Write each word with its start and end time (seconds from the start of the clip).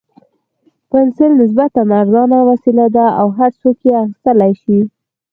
پنسل 0.89 1.31
نسبتاً 1.41 1.81
ارزانه 1.99 2.37
وسیله 2.49 2.85
ده 2.95 3.05
او 3.19 3.27
هر 3.37 3.51
څوک 3.61 3.77
یې 3.87 3.93
اخیستلای 4.05 4.53
شي. 4.61 4.79